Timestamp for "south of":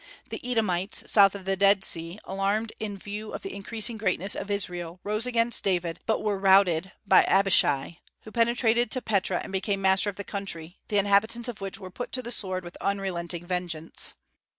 1.11-1.45